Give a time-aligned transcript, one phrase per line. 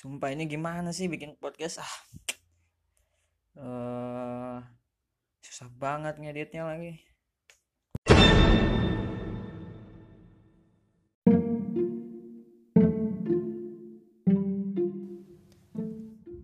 [0.00, 1.94] Sumpah ini gimana sih bikin podcast ah.
[3.60, 4.58] Eh
[5.44, 6.96] susah banget ngeditnya lagi.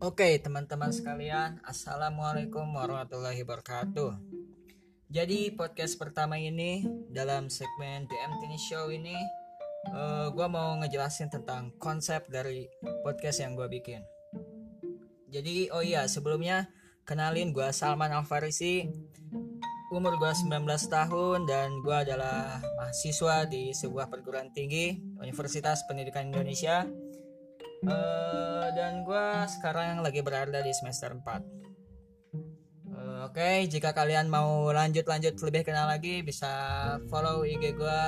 [0.05, 4.21] Oke teman-teman sekalian Assalamualaikum warahmatullahi wabarakatuh
[5.09, 9.46] Jadi podcast pertama ini Dalam segmen DM Tini Show ini
[9.93, 12.67] uh, Gue mau ngejelasin tentang konsep dari
[13.05, 14.03] podcast yang gue bikin.
[15.31, 16.71] Jadi oh iya sebelumnya
[17.07, 18.83] Kenalin gue Salman Alfarisi.
[19.95, 26.83] Umur gue 19 tahun dan gue adalah mahasiswa di sebuah perguruan tinggi Universitas Pendidikan Indonesia.
[27.87, 31.41] Uh, dan gue sekarang lagi berada di semester 4 uh,
[33.17, 36.53] Oke, jika kalian mau lanjut-lanjut lebih kenal lagi bisa
[37.09, 38.01] follow IG gue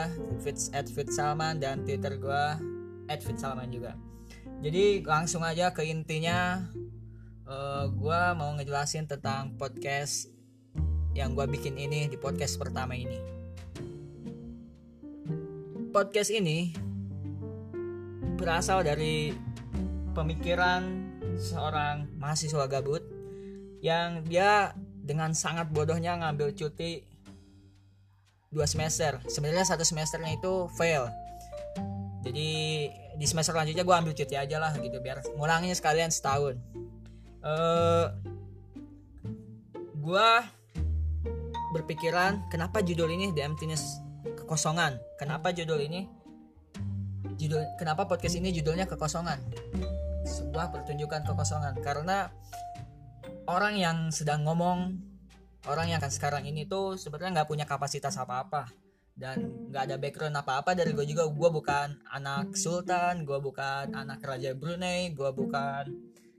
[0.45, 2.45] fits at Salman dan Twitter gue
[3.09, 3.97] at Salman juga.
[4.61, 6.61] Jadi langsung aja ke intinya,
[7.49, 10.29] uh, gue mau ngejelasin tentang podcast
[11.17, 13.17] yang gue bikin ini di podcast pertama ini.
[15.89, 16.77] Podcast ini
[18.37, 19.33] berasal dari
[20.13, 20.85] pemikiran
[21.41, 23.01] seorang mahasiswa gabut
[23.81, 24.77] yang dia
[25.09, 27.01] dengan sangat bodohnya ngambil cuti
[28.53, 29.17] dua semester.
[29.25, 31.09] Sebenarnya satu semesternya itu fail.
[32.29, 32.51] Jadi
[33.17, 36.61] di semester selanjutnya gue ambil cuti aja lah gitu biar ngulangnya sekalian setahun.
[37.41, 38.13] Uh,
[39.97, 40.29] gue
[41.73, 44.05] berpikiran kenapa judul ini The Emptiness
[44.45, 45.01] kekosongan?
[45.17, 46.05] Kenapa judul ini
[47.39, 49.41] judul kenapa podcast ini judulnya kekosongan?
[50.29, 51.81] Sebuah pertunjukan kekosongan.
[51.81, 52.29] Karena
[53.49, 55.01] orang yang sedang ngomong
[55.67, 58.69] orang yang kan sekarang ini tuh sebenarnya nggak punya kapasitas apa-apa.
[59.19, 61.27] Dan nggak ada background apa-apa dari gue juga.
[61.27, 65.91] Gue bukan anak sultan gue bukan anak raja Brunei gue bukan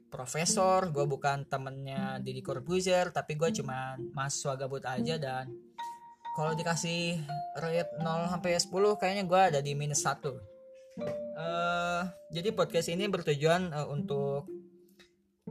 [0.09, 5.19] profesor gue bukan temennya Didi Corbuzier tapi gue cuma mahasiswa gabut aja.
[5.19, 5.52] Dan
[6.39, 7.20] kalau dikasih
[7.59, 10.23] rate 0 sampai 10 kayaknya gue ada di minus 1
[11.36, 14.47] uh, jadi podcast ini bertujuan uh, untuk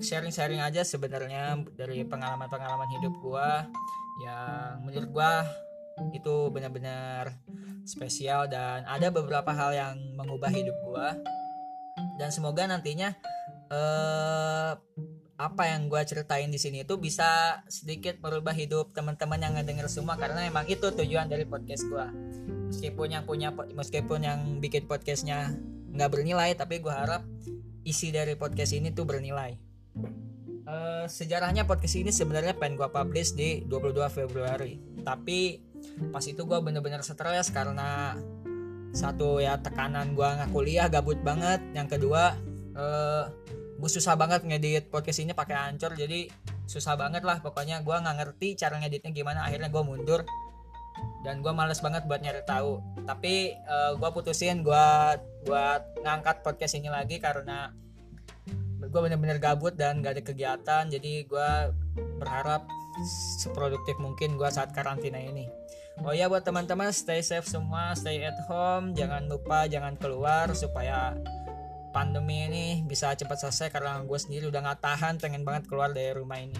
[0.00, 3.66] sharing-sharing aja sebenarnya dari pengalaman-pengalaman hidup gua.
[4.22, 5.32] Yang menurut gua
[6.14, 7.34] itu benar-benar
[7.82, 11.18] spesial dan ada beberapa hal yang mengubah hidup gua.
[12.18, 13.14] Dan semoga nantinya
[13.70, 14.74] uh,
[15.38, 20.18] apa yang gue ceritain di sini itu bisa sedikit merubah hidup teman-teman yang ngedenger semua
[20.18, 22.06] karena emang itu tujuan dari podcast gue
[22.74, 25.54] meskipun yang punya meskipun yang bikin podcastnya
[25.94, 27.22] nggak bernilai tapi gue harap
[27.86, 29.67] isi dari podcast ini tuh bernilai
[30.68, 34.76] uh, sejarahnya podcast ini sebenarnya pengen gue publish di 22 Februari.
[35.02, 35.64] Tapi
[36.12, 38.14] pas itu gue bener-bener stres karena
[38.92, 41.64] satu ya tekanan gue nggak kuliah gabut banget.
[41.72, 42.36] Yang kedua
[42.76, 43.24] uh, eh,
[43.78, 46.28] gue susah banget ngedit podcast ini pakai ancur jadi
[46.68, 47.40] susah banget lah.
[47.40, 49.48] Pokoknya gue nggak ngerti cara ngeditnya gimana.
[49.48, 50.22] Akhirnya gue mundur.
[51.22, 52.82] Dan gue males banget buat nyari tahu.
[53.08, 54.86] Tapi uh, eh, gue putusin gue
[55.48, 57.72] buat ngangkat podcast ini lagi karena
[58.88, 61.50] gue bener-bener gabut dan gak ada kegiatan jadi gue
[62.18, 62.64] berharap
[63.38, 65.46] seproduktif mungkin gue saat karantina ini.
[66.02, 68.94] Oh ya buat teman-teman stay safe semua stay at home.
[68.94, 71.14] Jangan lupa jangan keluar supaya
[71.90, 76.14] pandemi ini bisa cepat selesai karena gue sendiri udah gak tahan pengen banget keluar dari
[76.14, 76.58] rumah ini.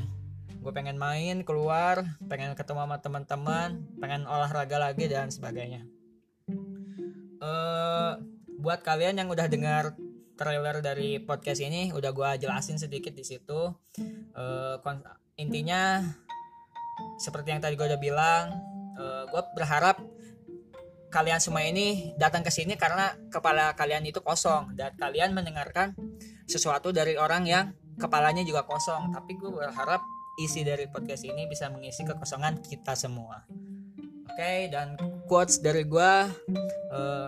[0.58, 3.68] Gue pengen main keluar pengen ketemu sama teman-teman
[4.02, 5.86] pengen olahraga lagi dan sebagainya.
[7.38, 8.18] Uh,
[8.58, 9.94] buat kalian yang udah dengar
[10.38, 13.74] trailer dari podcast ini udah gue jelasin sedikit di situ.
[14.38, 14.78] Uh,
[15.34, 15.98] intinya
[17.18, 18.54] seperti yang tadi gue udah bilang
[18.94, 19.98] uh, gue berharap
[21.10, 25.96] kalian semua ini datang ke sini karena kepala kalian itu kosong dan kalian mendengarkan
[26.46, 29.10] sesuatu dari orang yang kepalanya juga kosong.
[29.10, 30.00] Tapi gue berharap
[30.38, 33.42] isi dari podcast ini bisa mengisi kekosongan kita semua.
[34.28, 34.94] Oke, okay, dan
[35.26, 36.12] quotes dari gue,
[36.94, 37.26] uh,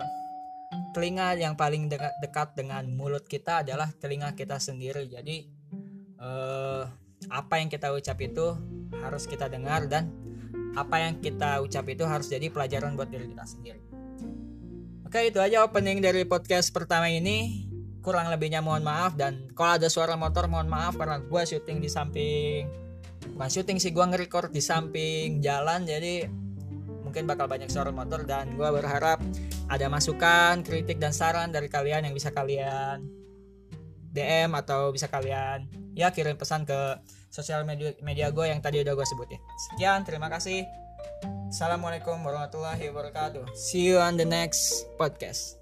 [0.91, 5.07] telinga yang paling dekat, dekat dengan mulut kita adalah telinga kita sendiri.
[5.07, 5.47] Jadi
[6.19, 6.83] uh,
[7.31, 8.55] apa yang kita ucap itu
[9.01, 10.11] harus kita dengar dan
[10.75, 13.81] apa yang kita ucap itu harus jadi pelajaran buat diri kita sendiri.
[15.07, 17.67] Oke, itu aja opening dari podcast pertama ini
[18.01, 21.89] kurang lebihnya mohon maaf dan kalau ada suara motor mohon maaf karena gue syuting di
[21.89, 22.65] samping
[23.37, 26.25] bukan syuting sih gue nge-record di samping jalan jadi
[27.05, 29.21] mungkin bakal banyak suara motor dan gue berharap
[29.71, 33.07] ada masukan, kritik dan saran dari kalian yang bisa kalian
[34.11, 36.99] DM atau bisa kalian ya kirim pesan ke
[37.31, 39.39] sosial media media gue yang tadi udah gue sebutin.
[39.71, 40.67] Sekian, terima kasih.
[41.47, 43.47] Assalamualaikum warahmatullahi wabarakatuh.
[43.55, 45.55] See you on the next podcast.